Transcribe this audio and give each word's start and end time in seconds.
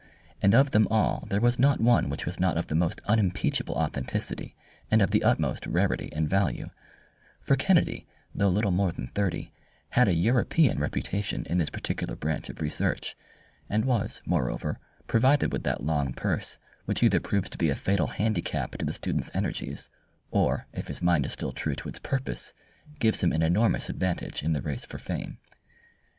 And 0.41 0.55
of 0.55 0.71
them 0.71 0.87
all 0.89 1.27
there 1.29 1.39
was 1.39 1.59
not 1.59 1.79
one 1.79 2.09
which 2.09 2.25
was 2.25 2.39
not 2.39 2.57
of 2.57 2.65
the 2.65 2.73
most 2.73 3.01
unimpeachable 3.05 3.75
authenticity, 3.75 4.55
and 4.89 4.99
of 4.99 5.11
the 5.11 5.21
utmost 5.23 5.67
rarity 5.67 6.09
and 6.11 6.27
value; 6.27 6.71
for 7.39 7.55
Kennedy, 7.55 8.07
though 8.33 8.49
little 8.49 8.71
more 8.71 8.91
than 8.91 9.05
thirty, 9.05 9.51
had 9.89 10.07
a 10.07 10.15
European 10.15 10.79
reputation 10.79 11.45
in 11.45 11.59
this 11.59 11.69
particular 11.69 12.15
branch 12.15 12.49
of 12.49 12.61
research, 12.61 13.15
and 13.69 13.85
was, 13.85 14.23
moreover, 14.25 14.79
provided 15.05 15.53
with 15.53 15.61
that 15.65 15.83
long 15.83 16.13
purse 16.13 16.57
which 16.85 17.03
either 17.03 17.19
proves 17.19 17.51
to 17.51 17.57
be 17.59 17.69
a 17.69 17.75
fatal 17.75 18.07
handicap 18.07 18.71
to 18.71 18.83
the 18.83 18.93
student's 18.93 19.29
energies, 19.35 19.91
or, 20.31 20.65
if 20.73 20.87
his 20.87 21.03
mind 21.03 21.27
is 21.27 21.33
still 21.33 21.51
true 21.51 21.75
to 21.75 21.87
its 21.87 21.99
purpose, 21.99 22.55
gives 22.97 23.21
him 23.21 23.31
an 23.31 23.43
enormous 23.43 23.87
advantage 23.87 24.41
in 24.41 24.53
the 24.53 24.63
race 24.63 24.83
for 24.83 24.97
fame. 24.97 25.37